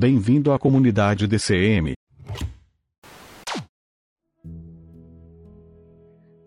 [0.00, 1.94] Bem-vindo à comunidade DCM.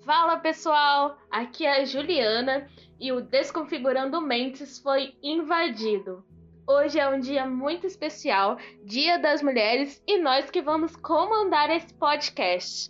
[0.05, 2.65] Fala pessoal, aqui é a Juliana
[2.97, 6.23] e o Desconfigurando Mentes foi invadido.
[6.65, 11.93] Hoje é um dia muito especial, Dia das Mulheres, e nós que vamos comandar esse
[11.95, 12.89] podcast.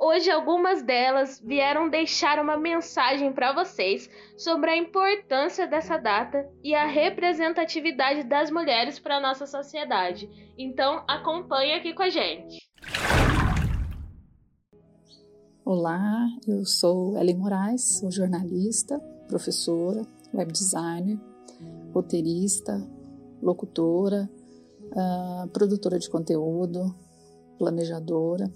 [0.00, 6.72] Hoje algumas delas vieram deixar uma mensagem para vocês sobre a importância dessa data e
[6.72, 10.30] a representatividade das mulheres para nossa sociedade.
[10.56, 12.58] Então acompanhe aqui com a gente.
[15.64, 21.18] Olá, eu sou Ellen Moraes, sou jornalista, professora, web designer,
[21.92, 22.88] roteirista,
[23.42, 24.30] locutora,
[24.92, 26.94] uh, produtora de conteúdo,
[27.58, 28.48] planejadora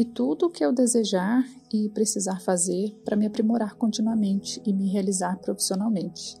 [0.00, 4.88] e tudo o que eu desejar e precisar fazer para me aprimorar continuamente e me
[4.88, 6.40] realizar profissionalmente.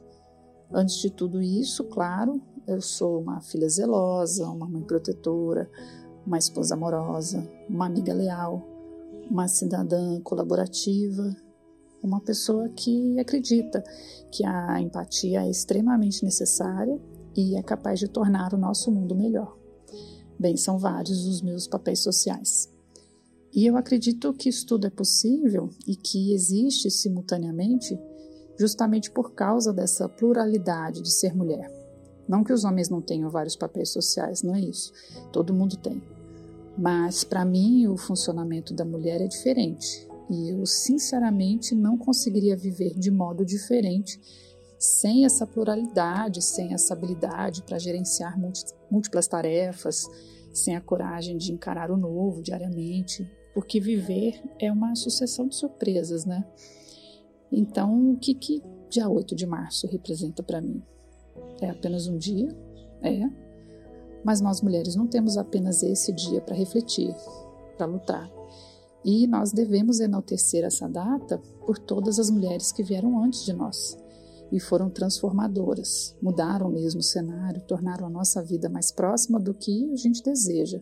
[0.72, 5.70] Antes de tudo isso, claro, eu sou uma filha zelosa, uma mãe protetora,
[6.26, 8.66] uma esposa amorosa, uma amiga leal,
[9.30, 11.36] uma cidadã colaborativa,
[12.02, 13.84] uma pessoa que acredita
[14.32, 16.98] que a empatia é extremamente necessária
[17.36, 19.54] e é capaz de tornar o nosso mundo melhor.
[20.38, 22.79] Bem, são vários os meus papéis sociais.
[23.52, 27.98] E eu acredito que isso tudo é possível e que existe simultaneamente
[28.58, 31.70] justamente por causa dessa pluralidade de ser mulher.
[32.28, 34.92] Não que os homens não tenham vários papéis sociais, não é isso.
[35.32, 36.00] Todo mundo tem.
[36.78, 42.94] Mas para mim o funcionamento da mulher é diferente e eu sinceramente não conseguiria viver
[42.94, 44.20] de modo diferente
[44.78, 48.38] sem essa pluralidade, sem essa habilidade para gerenciar
[48.90, 50.06] múltiplas tarefas,
[50.54, 53.28] sem a coragem de encarar o novo diariamente,
[53.60, 56.46] porque viver é uma sucessão de surpresas, né?
[57.52, 60.82] Então, o que, que dia 8 de março representa para mim?
[61.60, 62.48] É apenas um dia?
[63.02, 63.20] É.
[64.24, 67.14] Mas nós mulheres não temos apenas esse dia para refletir,
[67.76, 68.32] para lutar.
[69.04, 73.94] E nós devemos enaltecer essa data por todas as mulheres que vieram antes de nós
[74.50, 79.92] e foram transformadoras, mudaram mesmo o cenário, tornaram a nossa vida mais próxima do que
[79.92, 80.80] a gente deseja.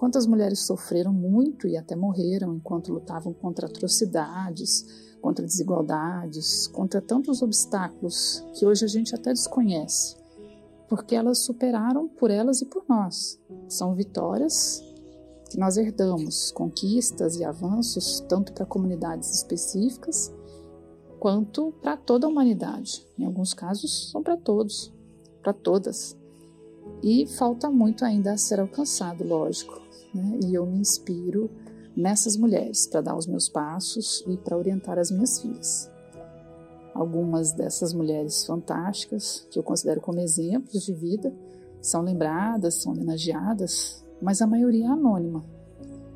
[0.00, 7.42] Quantas mulheres sofreram muito e até morreram enquanto lutavam contra atrocidades, contra desigualdades, contra tantos
[7.42, 10.16] obstáculos que hoje a gente até desconhece,
[10.88, 13.38] porque elas superaram por elas e por nós.
[13.68, 14.82] São vitórias
[15.50, 20.32] que nós herdamos, conquistas e avanços tanto para comunidades específicas
[21.18, 23.06] quanto para toda a humanidade.
[23.18, 24.90] Em alguns casos, são para todos,
[25.42, 26.16] para todas.
[27.02, 29.89] E falta muito ainda a ser alcançado, lógico.
[30.14, 30.38] Né?
[30.44, 31.50] E eu me inspiro
[31.96, 35.90] nessas mulheres para dar os meus passos e para orientar as minhas filhas.
[36.94, 41.32] Algumas dessas mulheres fantásticas, que eu considero como exemplos de vida,
[41.80, 45.44] são lembradas, são homenageadas, mas a maioria é anônima,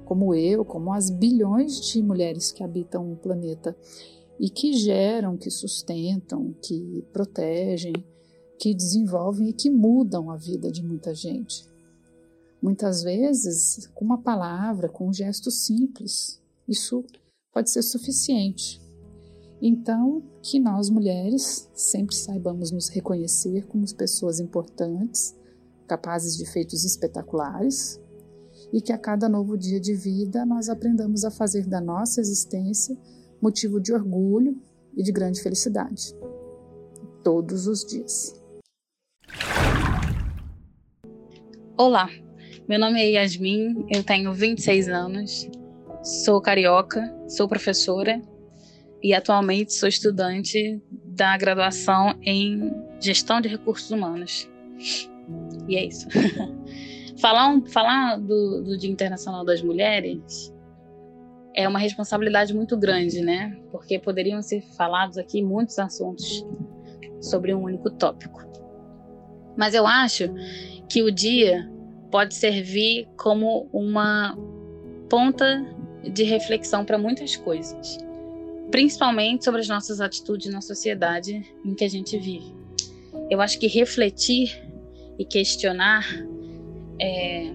[0.05, 3.76] como eu, como as bilhões de mulheres que habitam o planeta
[4.38, 7.94] e que geram, que sustentam, que protegem,
[8.59, 11.66] que desenvolvem e que mudam a vida de muita gente.
[12.64, 17.04] Muitas vezes, com uma palavra, com um gesto simples, isso
[17.52, 18.80] pode ser suficiente.
[19.60, 25.36] Então, que nós mulheres sempre saibamos nos reconhecer como pessoas importantes,
[25.86, 28.00] capazes de feitos espetaculares,
[28.72, 32.96] e que a cada novo dia de vida nós aprendamos a fazer da nossa existência
[33.42, 34.58] motivo de orgulho
[34.96, 36.16] e de grande felicidade.
[37.22, 38.42] Todos os dias.
[41.76, 42.08] Olá,
[42.66, 45.49] meu nome é Yasmin, eu tenho 26 anos,
[46.02, 48.22] sou carioca, sou professora
[49.02, 54.50] e atualmente sou estudante da graduação em Gestão de Recursos Humanos.
[55.69, 56.08] E é isso.
[57.20, 60.50] falar um, falar do, do Dia Internacional das Mulheres
[61.55, 63.58] é uma responsabilidade muito grande, né?
[63.70, 66.46] Porque poderiam ser falados aqui muitos assuntos
[67.20, 68.43] sobre um único tópico.
[69.55, 70.31] Mas eu acho
[70.88, 71.70] que o dia
[72.14, 74.38] pode servir como uma
[75.11, 75.66] ponta
[76.05, 77.99] de reflexão para muitas coisas,
[78.70, 82.55] principalmente sobre as nossas atitudes na sociedade em que a gente vive.
[83.28, 84.62] Eu acho que refletir
[85.19, 86.06] e questionar
[87.00, 87.52] é,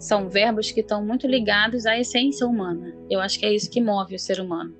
[0.00, 2.92] são verbos que estão muito ligados à essência humana.
[3.08, 4.74] Eu acho que é isso que move o ser humano.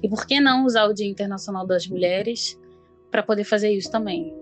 [0.00, 2.56] E por que não usar o Dia Internacional das Mulheres
[3.10, 4.32] para poder fazer isso também?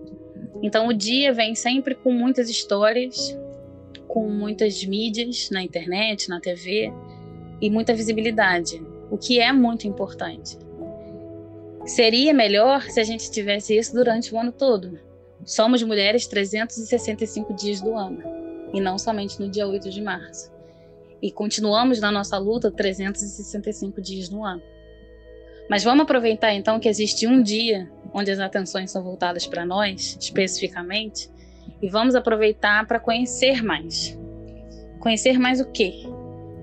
[0.61, 3.35] Então, o dia vem sempre com muitas histórias,
[4.09, 6.91] com muitas mídias na internet, na TV
[7.61, 10.57] e muita visibilidade, o que é muito importante.
[11.85, 14.99] Seria melhor se a gente tivesse isso durante o ano todo.
[15.45, 18.23] Somos mulheres 365 dias do ano,
[18.73, 20.51] e não somente no dia 8 de março.
[21.21, 24.61] E continuamos na nossa luta 365 dias no ano.
[25.69, 30.17] Mas vamos aproveitar então que existe um dia onde as atenções são voltadas para nós,
[30.19, 31.29] especificamente,
[31.81, 34.17] e vamos aproveitar para conhecer mais.
[34.99, 36.03] Conhecer mais o quê?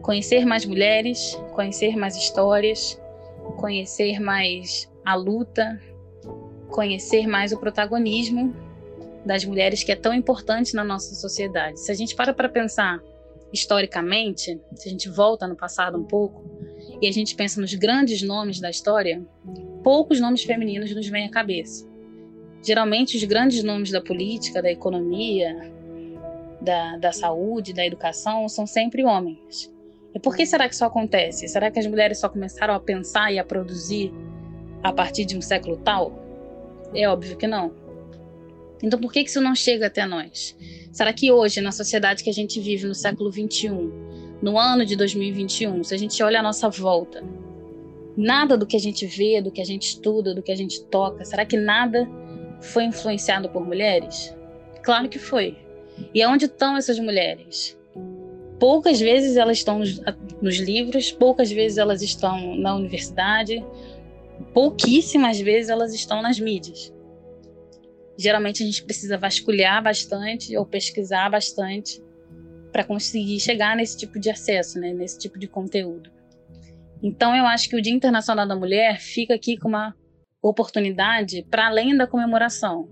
[0.03, 3.01] Conhecer mais mulheres, conhecer mais histórias,
[3.57, 5.81] conhecer mais a luta,
[6.69, 8.55] conhecer mais o protagonismo
[9.25, 11.81] das mulheres que é tão importante na nossa sociedade.
[11.81, 13.01] Se a gente para para pensar
[13.53, 16.45] historicamente, se a gente volta no passado um pouco,
[17.01, 19.23] e a gente pensa nos grandes nomes da história,
[19.83, 21.87] poucos nomes femininos nos vêm à cabeça.
[22.63, 25.73] Geralmente, os grandes nomes da política, da economia,
[26.61, 29.73] da, da saúde, da educação são sempre homens.
[30.15, 31.47] E por que será que isso acontece?
[31.47, 34.13] Será que as mulheres só começaram a pensar e a produzir
[34.83, 36.13] a partir de um século tal?
[36.95, 37.73] É óbvio que não.
[38.83, 40.57] Então, por que isso não chega até nós?
[40.93, 44.97] Será que hoje, na sociedade que a gente vive no século 21, no ano de
[44.97, 47.23] 2021, se a gente olha a nossa volta,
[48.17, 50.83] nada do que a gente vê, do que a gente estuda, do que a gente
[50.85, 52.09] toca, será que nada
[52.61, 54.35] foi influenciado por mulheres?
[54.83, 55.57] Claro que foi.
[56.15, 57.77] E aonde estão essas mulheres?
[58.59, 59.81] Poucas vezes elas estão
[60.41, 63.65] nos, livros, poucas vezes elas estão na universidade,
[64.55, 66.93] pouquíssimas vezes elas estão nas mídias.
[68.17, 72.03] Geralmente a gente precisa vasculhar bastante ou pesquisar bastante
[72.73, 76.11] para conseguir chegar nesse tipo de acesso, né, nesse tipo de conteúdo.
[77.03, 79.95] Então eu acho que o Dia Internacional da Mulher fica aqui com uma
[80.49, 82.89] oportunidade para além da comemoração.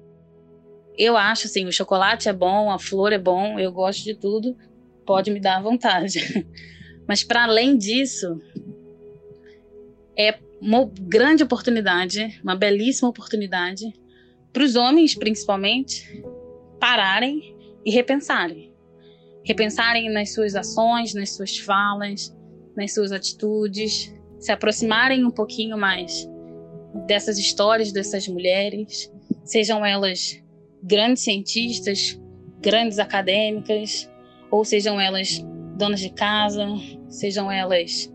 [0.96, 4.56] Eu acho assim, o chocolate é bom, a flor é bom, eu gosto de tudo,
[5.04, 6.46] pode me dar vontade.
[7.06, 8.40] Mas para além disso,
[10.16, 13.92] é uma grande oportunidade, uma belíssima oportunidade
[14.52, 16.24] para os homens, principalmente,
[16.78, 18.74] pararem e repensarem
[19.44, 22.34] repensarem nas suas ações, nas suas falas,
[22.74, 26.26] nas suas atitudes, se aproximarem um pouquinho mais
[27.06, 29.12] dessas histórias dessas mulheres,
[29.44, 30.42] sejam elas
[30.82, 32.20] grandes cientistas,
[32.60, 34.10] grandes acadêmicas,
[34.50, 35.44] ou sejam elas
[35.76, 36.66] donas de casa,
[37.08, 38.12] sejam elas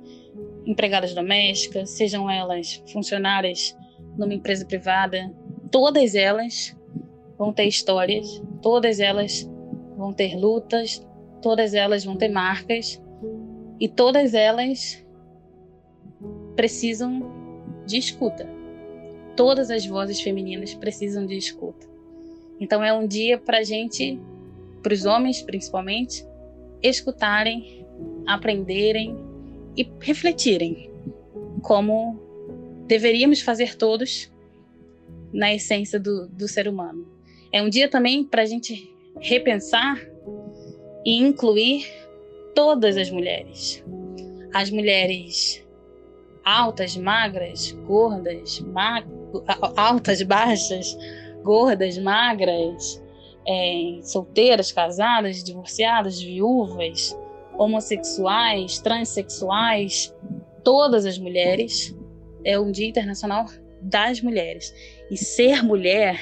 [0.65, 3.75] empregadas domésticas, sejam elas funcionárias
[4.17, 5.33] numa empresa privada,
[5.71, 6.75] todas elas
[7.37, 9.49] vão ter histórias, todas elas
[9.97, 11.05] vão ter lutas,
[11.41, 13.01] todas elas vão ter marcas
[13.79, 15.03] e todas elas
[16.55, 17.21] precisam
[17.85, 18.58] de escuta.
[19.39, 21.87] Todas as vozes femininas precisam de escuta.
[22.59, 24.19] Então é um dia para a gente,
[24.83, 26.25] para os homens principalmente,
[26.83, 27.85] escutarem,
[28.27, 29.17] aprenderem
[29.77, 30.91] e refletirem
[31.61, 32.19] como
[32.85, 34.29] deveríamos fazer todos
[35.31, 37.07] na essência do, do ser humano.
[37.49, 40.05] É um dia também para a gente repensar
[41.05, 41.87] e incluir
[42.53, 43.81] todas as mulheres.
[44.53, 45.65] As mulheres
[46.43, 49.18] altas, magras, gordas, mag...
[49.75, 50.97] altas, baixas,
[51.43, 53.01] gordas, magras,
[53.47, 57.17] é, solteiras, casadas, divorciadas, viúvas,
[57.57, 60.15] homossexuais, transexuais,
[60.63, 61.95] todas as mulheres.
[62.43, 63.45] É um Dia Internacional
[63.81, 64.73] das Mulheres.
[65.11, 66.19] E ser mulher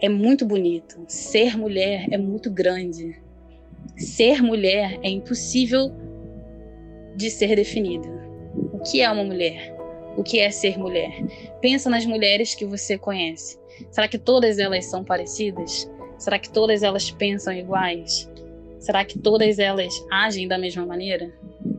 [0.00, 1.04] é muito bonito.
[1.06, 3.20] Ser mulher é muito grande.
[3.96, 5.92] Ser mulher é impossível
[7.14, 8.08] de ser definido.
[8.72, 9.79] O que é uma mulher?
[10.16, 11.12] O que é ser mulher?
[11.60, 13.58] Pensa nas mulheres que você conhece.
[13.90, 15.90] Será que todas elas são parecidas?
[16.18, 18.30] Será que todas elas pensam iguais?
[18.78, 21.32] Será que todas elas agem da mesma maneira?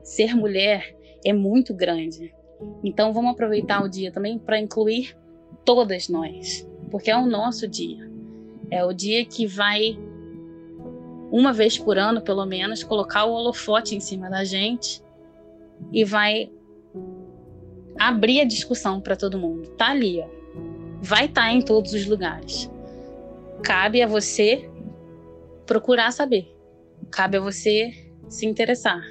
[0.03, 2.33] Ser mulher é muito grande.
[2.83, 5.15] Então vamos aproveitar o dia também para incluir
[5.65, 8.09] todas nós, porque é o nosso dia.
[8.69, 9.97] É o dia que vai,
[11.31, 15.03] uma vez por ano, pelo menos, colocar o holofote em cima da gente
[15.91, 16.49] e vai
[18.07, 19.69] abrir a discussão para todo mundo.
[19.77, 20.27] Tá ali, ó.
[21.01, 22.69] Vai estar tá em todos os lugares.
[23.63, 24.69] Cabe a você
[25.65, 26.51] procurar saber.
[27.11, 27.93] Cabe a você
[28.27, 29.01] se interessar.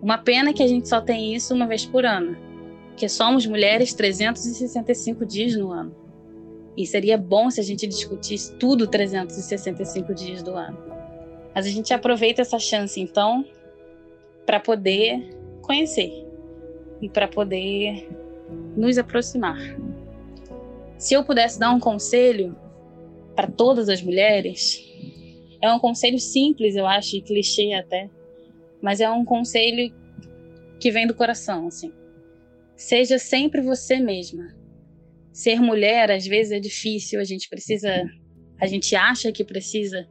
[0.00, 2.36] Uma pena que a gente só tem isso uma vez por ano,
[2.96, 5.94] que somos mulheres 365 dias no ano.
[6.76, 10.78] E seria bom se a gente discutisse tudo 365 dias do ano.
[11.54, 13.44] Mas a gente aproveita essa chance, então,
[14.44, 15.30] para poder
[15.62, 16.23] conhecer
[17.04, 18.08] e para poder
[18.74, 19.58] nos aproximar.
[20.96, 22.56] Se eu pudesse dar um conselho
[23.36, 24.82] para todas as mulheres,
[25.60, 28.08] é um conselho simples, eu acho, e clichê até,
[28.80, 29.94] mas é um conselho
[30.80, 31.92] que vem do coração, assim.
[32.74, 34.56] Seja sempre você mesma.
[35.30, 38.02] Ser mulher às vezes é difícil, a gente precisa,
[38.58, 40.08] a gente acha que precisa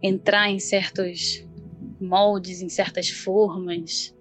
[0.00, 1.44] entrar em certos
[2.00, 4.16] moldes, em certas formas,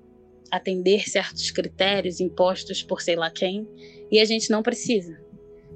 [0.51, 3.68] atender certos critérios impostos por sei lá quem,
[4.12, 5.20] e a gente não precisa.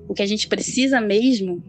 [0.08, 1.64] O que a gente precisa mesmo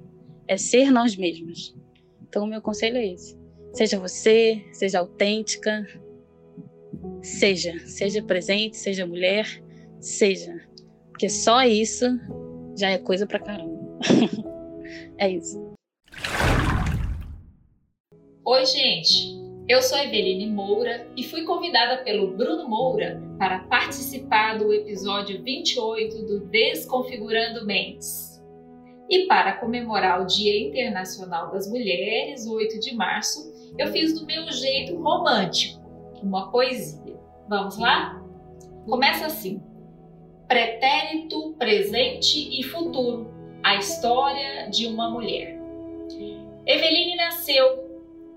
[0.48, 1.74] é ser nós mesmos.
[2.22, 3.36] Então, o meu conselho é esse.
[3.72, 5.86] Seja você, seja autêntica,
[7.22, 9.62] seja, seja presente, seja mulher,
[10.00, 10.54] seja.
[11.08, 12.06] Porque só isso
[12.76, 13.98] já é coisa pra caramba.
[15.18, 15.72] é isso.
[18.44, 19.41] Oi, gente.
[19.68, 26.26] Eu sou Eveline Moura e fui convidada pelo Bruno Moura para participar do episódio 28
[26.26, 28.42] do Desconfigurando Mentes.
[29.08, 34.50] E para comemorar o Dia Internacional das Mulheres, 8 de março, eu fiz do meu
[34.50, 35.80] jeito romântico,
[36.20, 37.16] uma poesia.
[37.48, 38.20] Vamos lá?
[38.84, 39.62] Começa assim:
[40.48, 43.30] Pretérito, presente e futuro
[43.62, 45.56] a história de uma mulher.
[46.66, 47.81] Eveline nasceu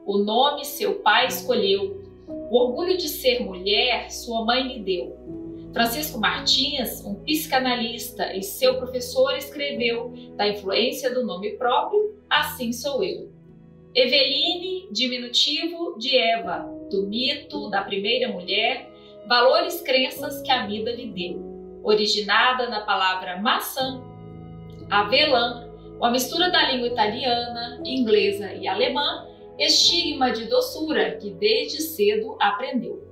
[0.05, 2.03] o nome seu pai escolheu.
[2.27, 5.25] O orgulho de ser mulher sua mãe lhe deu.
[5.73, 13.03] Francisco Martins, um psicanalista e seu professor, escreveu da influência do nome próprio Assim Sou
[13.03, 13.29] Eu.
[13.93, 18.89] Eveline, diminutivo de Eva, do mito da primeira mulher,
[19.27, 21.81] valores crenças que a vida lhe deu.
[21.83, 24.01] Originada na palavra maçã,
[24.89, 29.25] avelã, uma mistura da língua italiana, inglesa e alemã,
[29.57, 33.03] estigma de doçura que desde cedo aprendeu.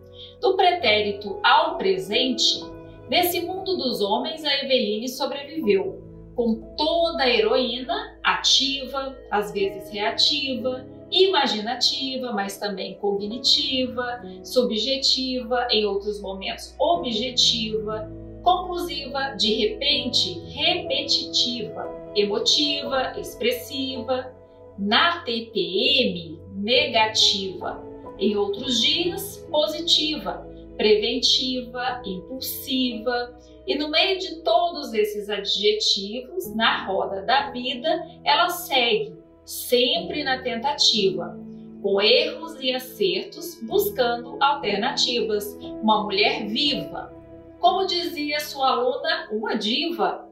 [0.42, 2.64] Do pretérito ao presente,
[3.10, 6.02] nesse mundo dos homens a Eveline sobreviveu,
[6.36, 16.20] com toda a heroína, ativa, às vezes reativa, imaginativa, mas também cognitiva, subjetiva, em outros
[16.20, 24.34] momentos objetiva, conclusiva, de repente repetitiva, emotiva, expressiva,
[24.78, 27.84] na TPM, negativa.
[28.18, 33.38] Em outros dias, positiva, preventiva, impulsiva.
[33.66, 37.90] E no meio de todos esses adjetivos, na roda da vida,
[38.24, 39.16] ela segue,
[39.46, 41.38] sempre na tentativa,
[41.82, 45.58] com erros e acertos, buscando alternativas.
[45.82, 47.12] Uma mulher viva.
[47.60, 50.30] Como dizia sua aluna, uma diva.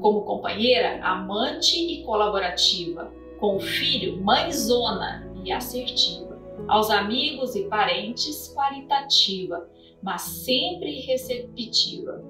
[0.00, 8.52] Como companheira, amante e colaborativa com o filho mãezona e assertiva, aos amigos e parentes
[8.54, 9.68] qualitativa,
[10.02, 12.22] mas sempre receptiva.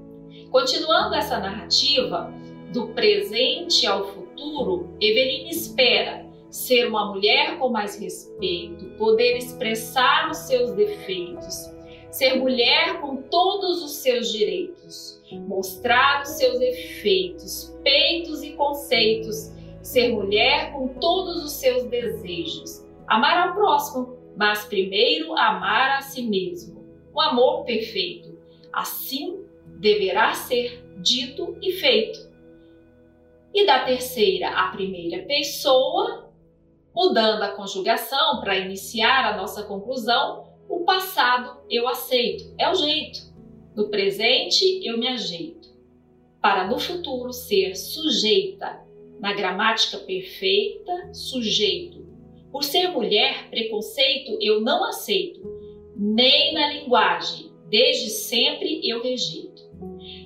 [0.51, 2.33] Continuando essa narrativa,
[2.73, 10.39] do presente ao futuro, Eveline espera ser uma mulher com mais respeito, poder expressar os
[10.39, 11.71] seus defeitos,
[12.11, 19.53] ser mulher com todos os seus direitos, mostrar os seus efeitos, peitos e conceitos
[19.89, 26.23] ser mulher com todos os seus desejos, amar ao próximo, mas primeiro amar a si
[26.23, 26.85] mesmo.
[27.15, 28.39] Um amor perfeito.
[28.71, 29.47] Assim
[29.81, 32.19] deverá ser dito e feito.
[33.55, 36.31] E da terceira à primeira pessoa,
[36.95, 43.21] mudando a conjugação para iniciar a nossa conclusão, o passado eu aceito, é o jeito.
[43.75, 45.67] No presente eu me ajeito.
[46.43, 48.87] Para no futuro ser sujeita,
[49.21, 52.07] na gramática perfeita, sujeito.
[52.51, 55.41] Por ser mulher, preconceito eu não aceito,
[55.97, 59.63] nem na linguagem, desde sempre eu rejeito.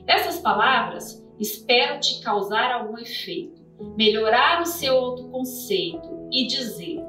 [0.05, 3.63] Dessas palavras, espero te causar algum efeito,
[3.97, 7.01] melhorar o seu autoconceito e dizer: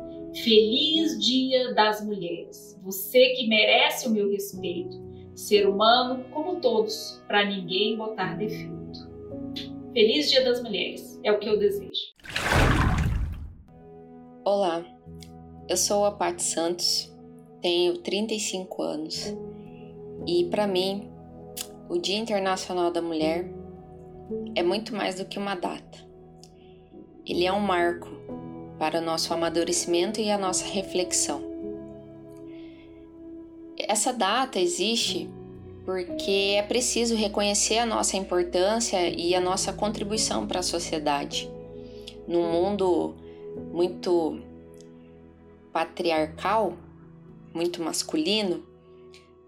[0.43, 5.01] Feliz Dia das Mulheres, você que merece o meu respeito,
[5.35, 8.82] ser humano como todos, para ninguém botar defeito.
[9.93, 12.01] Feliz Dia das Mulheres, é o que eu desejo.
[14.43, 14.83] Olá,
[15.69, 17.15] eu sou a Paty Santos,
[17.61, 19.31] tenho 35 anos
[20.25, 21.11] e para mim
[21.87, 23.47] o Dia Internacional da Mulher
[24.55, 25.99] é muito mais do que uma data.
[27.23, 28.09] Ele é um marco
[28.79, 31.43] para o nosso amadurecimento e a nossa reflexão.
[33.77, 35.29] Essa data existe
[35.85, 41.51] porque é preciso reconhecer a nossa importância e a nossa contribuição para a sociedade.
[42.27, 43.15] Num mundo
[43.71, 44.39] muito
[45.73, 46.73] patriarcal,
[47.53, 48.63] muito masculino,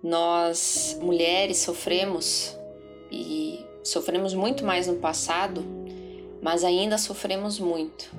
[0.03, 2.55] nós mulheres sofremos
[3.11, 5.63] e sofremos muito mais no passado,
[6.41, 8.11] mas ainda sofremos muito.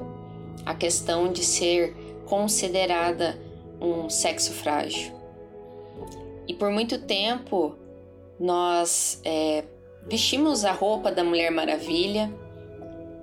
[0.65, 1.95] A questão de ser
[2.25, 3.39] considerada
[3.81, 5.15] um sexo frágil.
[6.49, 7.77] E por muito tempo
[8.39, 9.65] nós é,
[10.07, 12.33] vestimos a roupa da Mulher Maravilha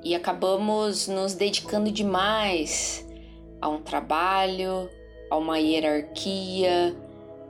[0.03, 3.07] e acabamos nos dedicando demais
[3.61, 4.89] a um trabalho,
[5.29, 6.95] a uma hierarquia,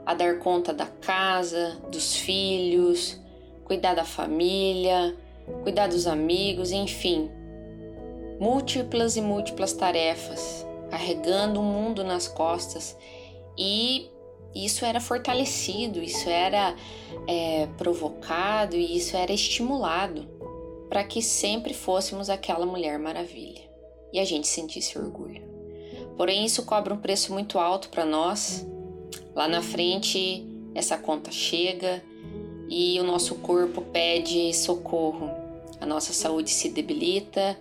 [0.06, 3.20] a dar conta da casa, dos filhos,
[3.64, 5.16] cuidar da família,
[5.62, 7.30] cuidar dos amigos, enfim,
[8.38, 12.96] múltiplas e múltiplas tarefas, carregando o mundo nas costas
[13.58, 14.10] e
[14.54, 16.76] isso era fortalecido, isso era
[17.26, 20.28] é, provocado e isso era estimulado
[20.88, 23.62] para que sempre fôssemos aquela mulher maravilha
[24.12, 25.42] e a gente sentisse orgulho.
[26.16, 28.64] Porém, isso cobra um preço muito alto para nós.
[29.34, 32.02] Lá na frente, essa conta chega
[32.68, 35.30] e o nosso corpo pede socorro,
[35.80, 37.58] a nossa saúde se debilita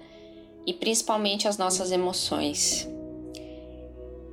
[0.66, 2.88] e principalmente as nossas emoções.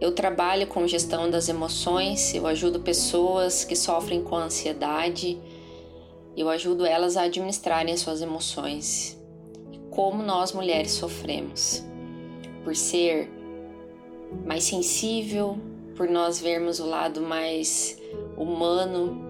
[0.01, 5.39] Eu trabalho com gestão das emoções, eu ajudo pessoas que sofrem com ansiedade,
[6.35, 9.21] eu ajudo elas a administrarem as suas emoções.
[9.91, 11.85] Como nós mulheres sofremos
[12.65, 13.31] por ser
[14.47, 15.59] mais sensível,
[15.97, 17.99] por nós vermos o lado mais
[18.39, 19.21] humano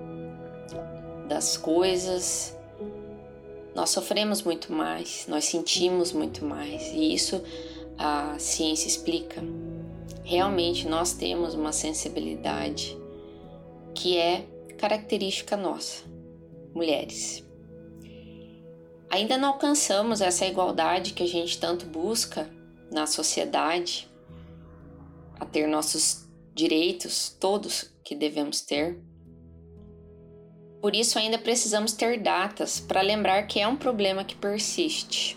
[1.29, 2.57] das coisas.
[3.75, 7.43] Nós sofremos muito mais, nós sentimos muito mais, e isso
[7.99, 9.43] a ciência explica.
[10.31, 12.97] Realmente nós temos uma sensibilidade
[13.93, 14.47] que é
[14.79, 16.05] característica nossa,
[16.73, 17.45] mulheres.
[19.11, 22.49] Ainda não alcançamos essa igualdade que a gente tanto busca
[22.93, 24.09] na sociedade,
[25.35, 29.03] a ter nossos direitos, todos que devemos ter.
[30.81, 35.37] Por isso, ainda precisamos ter datas para lembrar que é um problema que persiste.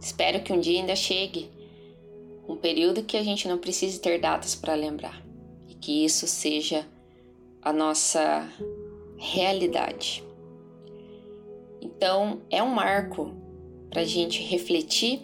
[0.00, 1.61] Espero que um dia ainda chegue
[2.48, 5.22] um período que a gente não precise ter datas para lembrar
[5.68, 6.86] e que isso seja
[7.60, 8.48] a nossa
[9.16, 10.24] realidade.
[11.80, 13.34] Então, é um marco
[13.88, 15.22] para a gente refletir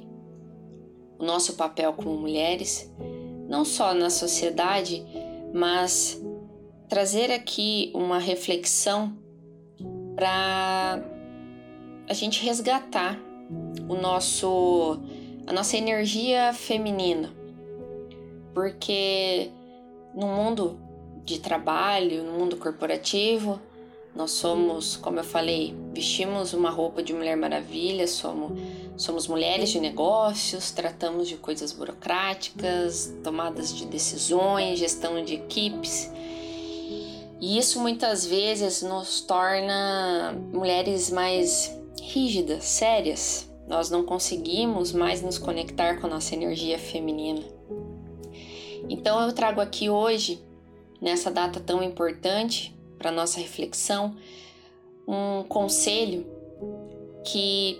[1.18, 2.92] o nosso papel como mulheres,
[3.48, 5.04] não só na sociedade,
[5.52, 6.22] mas
[6.88, 9.16] trazer aqui uma reflexão
[10.14, 11.02] para
[12.08, 13.18] a gente resgatar
[13.88, 15.00] o nosso
[15.48, 17.32] a nossa energia feminina.
[18.52, 19.50] Porque
[20.14, 20.78] no mundo
[21.24, 23.58] de trabalho, no mundo corporativo,
[24.14, 28.60] nós somos, como eu falei, vestimos uma roupa de Mulher Maravilha, somos,
[28.96, 36.10] somos mulheres de negócios, tratamos de coisas burocráticas, tomadas de decisões, gestão de equipes.
[37.40, 45.36] E isso muitas vezes nos torna mulheres mais rígidas, sérias, nós não conseguimos mais nos
[45.36, 47.42] conectar com a nossa energia feminina.
[48.88, 50.42] Então eu trago aqui hoje,
[51.00, 54.16] nessa data tão importante para nossa reflexão,
[55.06, 56.26] um conselho
[57.24, 57.78] que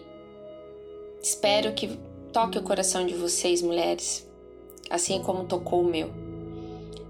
[1.23, 1.99] espero que
[2.33, 4.29] toque o coração de vocês, mulheres,
[4.91, 6.11] assim como tocou o meu,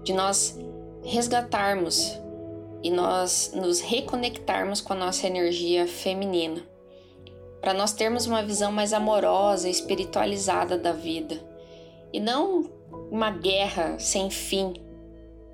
[0.03, 0.57] de nós
[1.03, 2.17] resgatarmos
[2.81, 6.65] e nós nos reconectarmos com a nossa energia feminina
[7.61, 11.39] para nós termos uma visão mais amorosa espiritualizada da vida
[12.13, 12.69] e não
[13.11, 14.73] uma guerra sem fim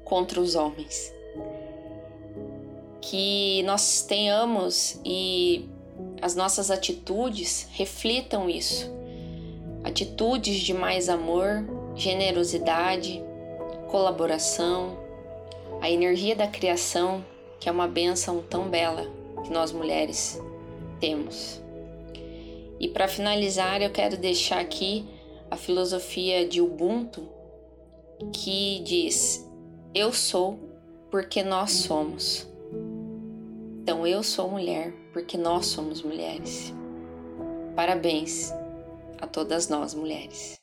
[0.03, 1.13] contra os homens.
[3.01, 5.67] Que nós tenhamos e
[6.21, 8.91] as nossas atitudes reflitam isso.
[9.83, 11.63] Atitudes de mais amor,
[11.95, 13.23] generosidade,
[13.89, 14.97] colaboração,
[15.81, 17.23] a energia da criação,
[17.59, 19.05] que é uma benção tão bela
[19.43, 20.41] que nós mulheres
[20.99, 21.64] temos.
[22.79, 25.05] E para finalizar, eu quero deixar aqui
[25.49, 27.27] a filosofia de Ubuntu,
[28.33, 29.49] que diz:
[29.93, 30.59] Eu sou
[31.09, 32.47] porque nós somos.
[33.81, 36.73] Então eu sou mulher porque nós somos mulheres.
[37.75, 38.51] Parabéns
[39.21, 40.55] a todas nós mulheres.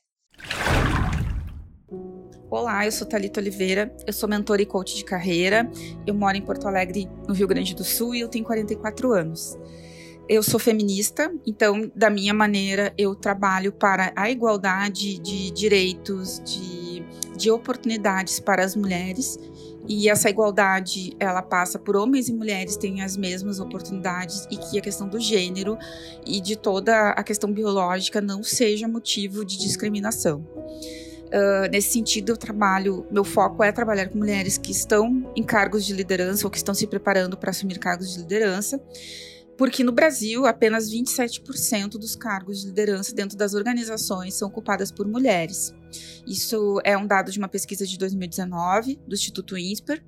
[2.50, 5.70] Olá, eu sou Talita Oliveira, eu sou mentora e coach de carreira.
[6.06, 9.56] Eu moro em Porto Alegre, no Rio Grande do Sul, e eu tenho 44 anos.
[10.28, 17.02] Eu sou feminista, então, da minha maneira, eu trabalho para a igualdade de direitos, de,
[17.36, 19.38] de oportunidades para as mulheres.
[19.88, 24.78] E essa igualdade, ela passa por homens e mulheres terem as mesmas oportunidades e que
[24.78, 25.76] a questão do gênero
[26.24, 30.46] e de toda a questão biológica não seja motivo de discriminação.
[31.32, 35.84] Uh, nesse sentido, eu trabalho, meu foco é trabalhar com mulheres que estão em cargos
[35.84, 38.78] de liderança ou que estão se preparando para assumir cargos de liderança,
[39.62, 45.06] porque no Brasil apenas 27% dos cargos de liderança dentro das organizações são ocupadas por
[45.06, 45.72] mulheres.
[46.26, 50.04] Isso é um dado de uma pesquisa de 2019 do Instituto INSPER.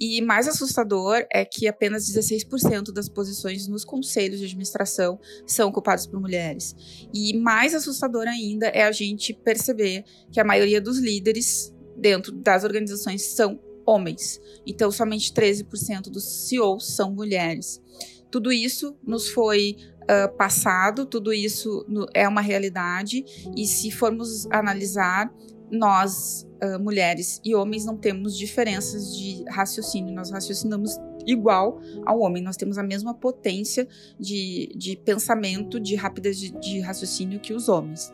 [0.00, 6.04] E mais assustador é que apenas 16% das posições nos conselhos de administração são ocupadas
[6.04, 6.74] por mulheres.
[7.14, 12.64] E mais assustador ainda é a gente perceber que a maioria dos líderes dentro das
[12.64, 14.40] organizações são homens.
[14.66, 17.80] Então, somente 13% dos CEOs são mulheres.
[18.30, 23.24] Tudo isso nos foi uh, passado, tudo isso no, é uma realidade,
[23.56, 25.32] e se formos analisar,
[25.70, 32.42] nós, uh, mulheres e homens, não temos diferenças de raciocínio, nós raciocinamos igual ao homem,
[32.42, 33.86] nós temos a mesma potência
[34.18, 38.10] de, de pensamento, de rapidez de, de raciocínio que os homens.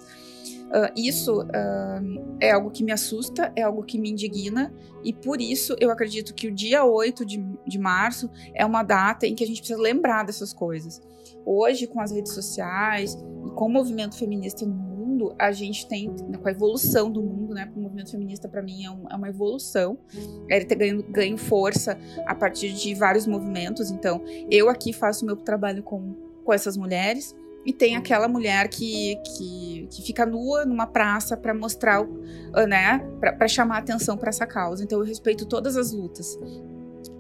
[0.65, 4.73] Uh, isso uh, é algo que me assusta, é algo que me indigna,
[5.05, 9.27] e por isso eu acredito que o dia 8 de, de março é uma data
[9.27, 11.01] em que a gente precisa lembrar dessas coisas.
[11.47, 13.15] Hoje, com as redes sociais
[13.47, 17.55] e com o movimento feminista no mundo, a gente tem, com a evolução do mundo,
[17.55, 17.71] né?
[17.77, 19.99] O movimento feminista, para mim, é, um, é, uma evolução.
[20.49, 23.91] Ele tem ganho, ganho força a partir de vários movimentos.
[23.91, 27.35] Então, eu aqui faço meu trabalho com, com essas mulheres.
[27.65, 32.07] E tem aquela mulher que, que, que fica nua numa praça para mostrar,
[32.69, 34.85] né, para chamar atenção para essa causa.
[34.85, 36.39] Então eu respeito todas as lutas.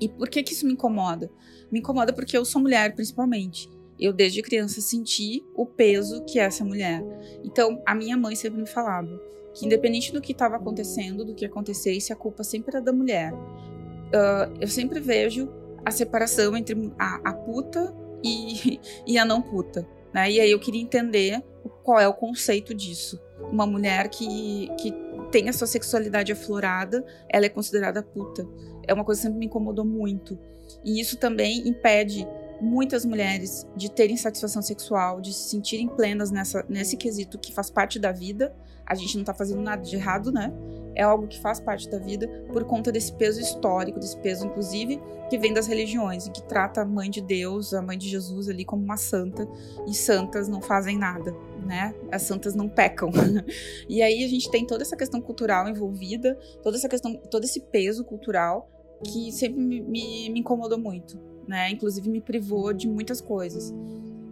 [0.00, 1.30] E por que que isso me incomoda?
[1.70, 3.70] Me incomoda porque eu sou mulher, principalmente.
[3.98, 7.02] Eu, desde criança, senti o peso que é essa mulher.
[7.42, 9.08] Então, a minha mãe sempre me falava
[9.54, 13.32] que, independente do que estava acontecendo, do que acontecesse, a culpa sempre era da mulher.
[13.32, 15.48] Uh, eu sempre vejo
[15.84, 19.86] a separação entre a, a puta e, e, a não puta.
[20.14, 20.30] Né?
[20.30, 21.42] E aí eu queria entender
[21.82, 23.20] qual é o conceito disso.
[23.50, 24.94] Uma mulher que, que
[25.32, 28.46] tem a sua sexualidade aflorada, ela é considerada puta.
[28.86, 30.38] É uma coisa que sempre me incomodou muito.
[30.84, 32.26] E isso também impede
[32.60, 37.68] muitas mulheres de terem satisfação sexual, de se sentirem plenas nessa, nesse quesito que faz
[37.68, 38.54] parte da vida.
[38.86, 40.52] A gente não tá fazendo nada de errado, né?
[40.94, 45.00] É algo que faz parte da vida por conta desse peso histórico, desse peso, inclusive,
[45.28, 48.48] que vem das religiões, e que trata a mãe de Deus, a mãe de Jesus
[48.48, 49.48] ali como uma santa,
[49.86, 51.94] e santas não fazem nada, né?
[52.12, 53.10] As santas não pecam.
[53.88, 57.60] e aí a gente tem toda essa questão cultural envolvida, toda essa questão, todo esse
[57.60, 58.68] peso cultural
[59.02, 61.70] que sempre me, me, me incomodou muito né?
[61.70, 63.72] Inclusive me privou de muitas coisas.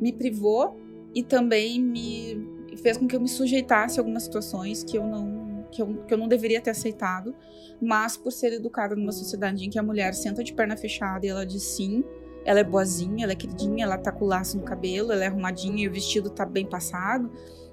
[0.01, 0.77] Me privou
[1.15, 5.42] e também me fez com que eu me sujeitasse a algumas situações que eu não
[5.73, 7.35] que eu, que eu não deveria ter aceitado,
[7.81, 11.29] mas por ser educada numa sociedade em que a mulher senta de perna fechada e
[11.29, 12.05] ela diz sim,
[12.45, 15.85] ela é boazinha, ela é queridinha, ela tá com laço no cabelo, ela é arrumadinha
[15.85, 17.31] e o vestido tá bem passado,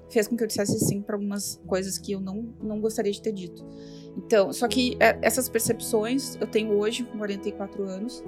[0.08, 3.20] fez com que eu dissesse sim para algumas coisas que eu não, não gostaria de
[3.20, 3.64] ter dito.
[4.16, 8.24] Então, só que é, essas percepções eu tenho hoje, com 44 anos,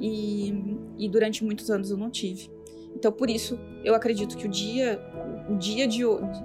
[0.00, 2.50] e, e durante muitos anos eu não tive.
[2.94, 5.00] Então, por isso, eu acredito que o dia,
[5.48, 6.02] o dia de,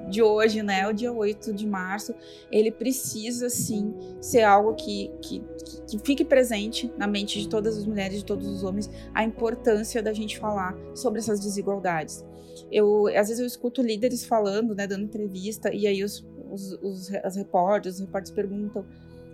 [0.10, 2.14] de hoje, né, o dia 8 de março,
[2.52, 5.44] ele precisa, sim, ser algo que, que,
[5.88, 10.02] que fique presente na mente de todas as mulheres, de todos os homens, a importância
[10.02, 12.24] da gente falar sobre essas desigualdades.
[12.72, 17.14] Eu, às vezes eu escuto líderes falando, né, dando entrevista, e aí os, os, os,
[17.16, 18.86] as repórteres, os repórteres perguntam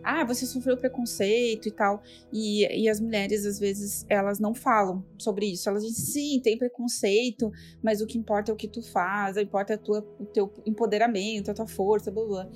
[0.03, 2.01] ah, você sofreu preconceito e tal.
[2.31, 5.69] E, e as mulheres, às vezes, elas não falam sobre isso.
[5.69, 7.51] Elas dizem, sim, tem preconceito,
[7.83, 11.51] mas o que importa é o que tu faz, importa é tua, o teu empoderamento,
[11.51, 12.49] a tua força, blá blá.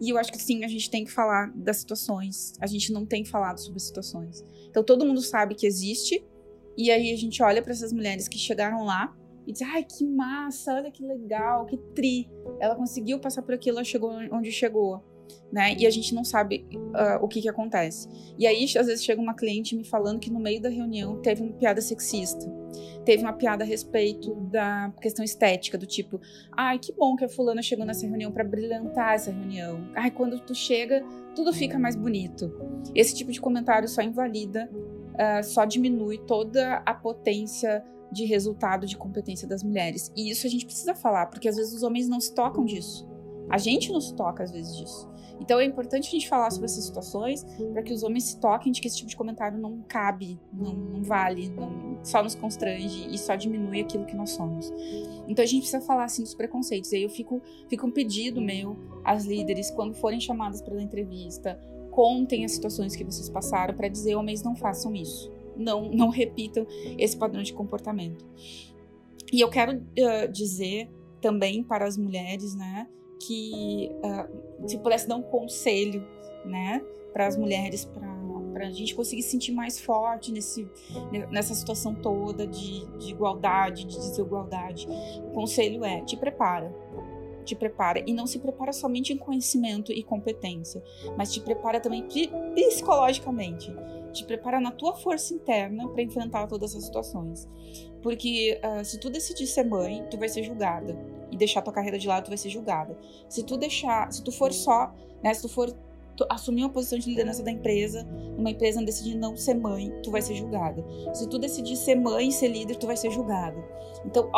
[0.00, 2.52] E eu acho que sim, a gente tem que falar das situações.
[2.60, 4.44] A gente não tem falado sobre situações.
[4.68, 6.24] Então todo mundo sabe que existe,
[6.76, 10.04] e aí a gente olha para essas mulheres que chegaram lá e diz: ai, que
[10.04, 12.28] massa, olha que legal, que tri.
[12.60, 15.02] Ela conseguiu passar por aquilo, ela chegou onde chegou
[15.52, 15.74] né?
[15.78, 18.08] E a gente não sabe uh, o que que acontece.
[18.38, 21.42] E aí, às vezes, chega uma cliente me falando que no meio da reunião teve
[21.42, 22.46] uma piada sexista.
[23.04, 26.20] Teve uma piada a respeito da questão estética, do tipo,
[26.56, 29.88] ai, que bom que a fulana chegou nessa reunião para brilhantar essa reunião.
[29.94, 32.52] Ai, quando tu chega, tudo fica mais bonito.
[32.94, 38.96] Esse tipo de comentário só invalida, uh, só diminui toda a potência de resultado de
[38.96, 40.12] competência das mulheres.
[40.16, 43.08] E isso a gente precisa falar, porque às vezes os homens não se tocam disso.
[43.48, 45.08] A gente não se toca às vezes disso.
[45.40, 48.72] Então é importante a gente falar sobre essas situações para que os homens se toquem
[48.72, 53.08] de que esse tipo de comentário não cabe, não, não vale, não, só nos constrange
[53.10, 54.72] e só diminui aquilo que nós somos.
[55.28, 56.92] Então a gente precisa falar assim dos preconceitos.
[56.92, 60.82] E aí eu fico, fica um pedido meu às líderes quando forem chamadas para a
[60.82, 61.58] entrevista,
[61.90, 65.32] contem as situações que vocês passaram para dizer homens não façam isso.
[65.56, 66.66] Não, não repitam
[66.98, 68.26] esse padrão de comportamento.
[69.32, 72.86] E eu quero uh, dizer também para as mulheres, né,
[73.20, 76.06] que uh, se pudesse dar um conselho,
[76.44, 80.68] né, para as mulheres, para a gente conseguir se sentir mais forte nesse,
[81.30, 84.86] nessa situação toda de, de igualdade, de desigualdade.
[85.28, 86.74] O conselho é: te prepara,
[87.44, 90.82] te prepara e não se prepara somente em conhecimento e competência,
[91.16, 92.06] mas te prepara também
[92.54, 93.74] psicologicamente,
[94.12, 97.48] te prepara na tua força interna para enfrentar todas essas situações.
[98.06, 100.96] Porque uh, se tu decidir ser mãe, tu vai ser julgada
[101.28, 102.96] e deixar tua carreira de lado, tu vai ser julgada.
[103.28, 105.76] Se tu deixar, se tu for só, né, se tu for
[106.30, 110.22] assumir uma posição de liderança da empresa, numa empresa decidir não ser mãe, tu vai
[110.22, 110.84] ser julgada.
[111.12, 113.58] Se tu decidir ser mãe e ser líder, tu vai ser julgada.
[114.04, 114.30] Então,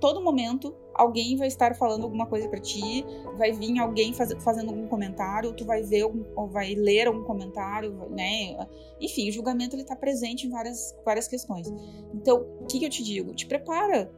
[0.00, 3.04] todo momento alguém vai estar falando alguma coisa para ti,
[3.36, 7.92] vai vir alguém faz, fazendo algum comentário, tu vai ver ou vai ler algum comentário,
[8.10, 8.56] né?
[9.00, 11.68] Enfim, o julgamento ele tá presente em várias, várias questões.
[12.14, 13.34] Então, o que, que eu te digo?
[13.34, 14.10] Te prepara,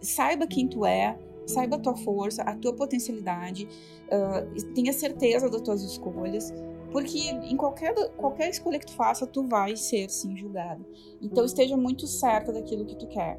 [0.00, 3.66] saiba quem tu é, saiba a tua força, a tua potencialidade,
[4.06, 6.52] uh, tenha certeza das tuas escolhas,
[6.92, 10.80] porque em qualquer, qualquer escolha que tu faça, tu vai ser sim julgada.
[11.20, 13.38] Então esteja muito certa daquilo que tu quer.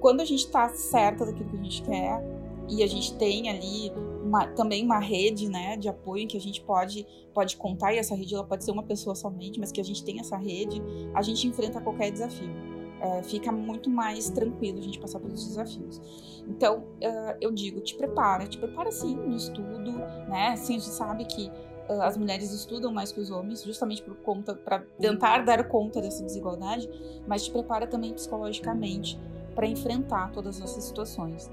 [0.00, 2.22] Quando a gente está certa daquilo que a gente quer
[2.68, 6.60] e a gente tem ali uma, também uma rede né, de apoio que a gente
[6.60, 9.84] pode, pode contar, e essa rede ela pode ser uma pessoa somente, mas que a
[9.84, 10.82] gente tem essa rede,
[11.14, 16.00] a gente enfrenta qualquer desafio é, fica muito mais tranquilo a gente passar pelos desafios.
[16.48, 19.92] Então, uh, eu digo, te prepara, te prepara sim no estudo,
[20.28, 20.56] né?
[20.56, 21.50] Sim, a gente sabe que
[21.88, 26.00] uh, as mulheres estudam mais que os homens, justamente por conta, para tentar dar conta
[26.00, 26.88] dessa desigualdade,
[27.26, 29.20] mas te prepara também psicologicamente
[29.58, 31.50] para enfrentar todas essas situações.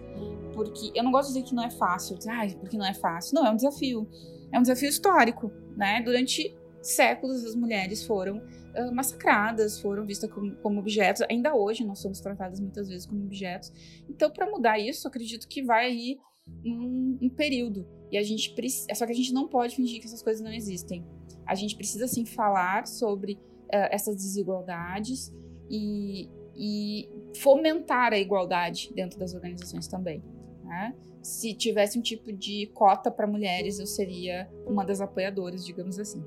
[0.54, 2.94] Porque eu não gosto de dizer que não é fácil, dizer, ah, porque não é
[2.94, 3.34] fácil.
[3.34, 4.08] Não, é um desafio.
[4.52, 6.04] É um desafio histórico, né?
[6.04, 11.24] Durante séculos as mulheres foram uh, massacradas, foram vistas como, como, objetos.
[11.28, 13.74] Ainda hoje nós somos tratadas muitas vezes como objetos.
[14.08, 16.20] Então, para mudar isso, acredito que vai aí
[16.64, 17.88] um, um período.
[18.12, 18.86] E a gente precisa.
[18.94, 21.04] Só que a gente não pode fingir que essas coisas não existem.
[21.44, 25.34] A gente precisa sim falar sobre uh, essas desigualdades
[25.72, 30.24] e, e fomentar a igualdade dentro das organizações também.
[30.64, 30.96] Né?
[31.22, 36.24] Se tivesse um tipo de cota para mulheres, eu seria uma das apoiadoras, digamos assim.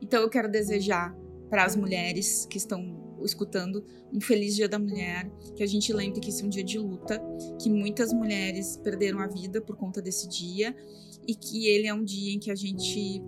[0.00, 1.16] Então eu quero desejar
[1.48, 6.20] para as mulheres que estão escutando um feliz Dia da Mulher, que a gente lembre
[6.20, 7.20] que esse é um dia de luta,
[7.60, 10.74] que muitas mulheres perderam a vida por conta desse dia
[11.26, 13.22] e que ele é um dia em que a gente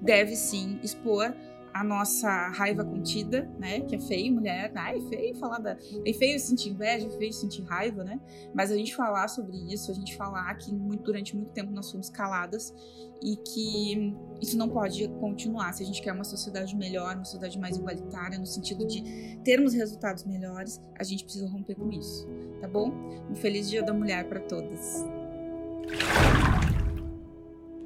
[0.00, 1.34] deve sim expor
[1.74, 3.80] a nossa raiva contida, né?
[3.80, 4.70] Que é feio, mulher.
[4.76, 5.76] Ai, feio falar da.
[6.06, 8.20] É feio sentir inveja, é feio sentir raiva, né?
[8.54, 11.90] Mas a gente falar sobre isso, a gente falar que muito, durante muito tempo nós
[11.90, 12.72] fomos caladas
[13.20, 15.72] e que isso não pode continuar.
[15.72, 19.74] Se a gente quer uma sociedade melhor, uma sociedade mais igualitária, no sentido de termos
[19.74, 22.28] resultados melhores, a gente precisa romper com isso,
[22.60, 22.92] tá bom?
[23.28, 25.04] Um feliz Dia da Mulher para todas.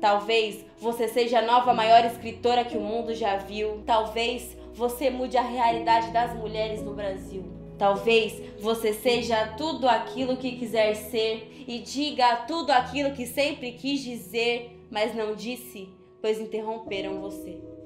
[0.01, 3.83] Talvez você seja a nova maior escritora que o mundo já viu.
[3.85, 7.45] Talvez você mude a realidade das mulheres no Brasil.
[7.77, 14.01] Talvez você seja tudo aquilo que quiser ser e diga tudo aquilo que sempre quis
[14.01, 15.89] dizer, mas não disse,
[16.21, 17.78] pois interromperam você.